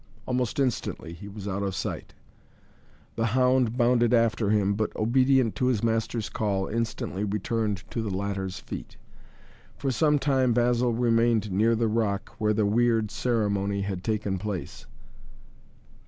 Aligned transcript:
Almost 0.25 0.59
instantly 0.59 1.13
he 1.13 1.27
was 1.27 1.47
out 1.47 1.61
of 1.61 1.75
sight. 1.75 2.15
The 3.15 3.27
hound 3.37 3.77
bounded 3.77 4.15
after 4.15 4.49
him 4.49 4.73
but, 4.73 4.95
obedient 4.95 5.53
to 5.57 5.67
his 5.67 5.83
master's 5.83 6.27
call, 6.27 6.65
instantly 6.65 7.23
returned 7.23 7.83
to 7.91 8.01
the 8.01 8.09
latter's 8.09 8.57
feet. 8.59 8.97
For 9.77 9.91
some 9.91 10.17
time 10.17 10.53
Basil 10.53 10.91
remained 10.91 11.51
near 11.51 11.75
the 11.75 11.87
rock 11.87 12.33
where 12.39 12.51
the 12.51 12.65
weird 12.65 13.11
ceremony 13.11 13.81
had 13.81 14.03
taken 14.03 14.39
place. 14.39 14.87